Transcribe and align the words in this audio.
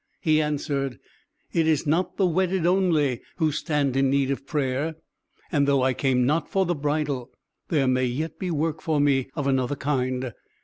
He 0.19 0.41
answered, 0.41 0.97
"It 1.53 1.67
is 1.67 1.85
not 1.85 2.17
the 2.17 2.25
wedded 2.25 2.65
only 2.65 3.21
who 3.35 3.51
stand 3.51 3.95
in 3.95 4.09
need 4.09 4.31
of 4.31 4.47
prayer, 4.47 4.95
and 5.51 5.67
though 5.67 5.83
I 5.83 5.93
came 5.93 6.25
not 6.25 6.49
for 6.49 6.65
the 6.65 6.73
bridal, 6.73 7.29
there 7.69 7.87
may 7.87 8.05
yet 8.05 8.39
be 8.39 8.49
work 8.49 8.81
for 8.81 8.99
me 8.99 9.29
of 9.35 9.45
another 9.45 9.75
kind. 9.75 10.33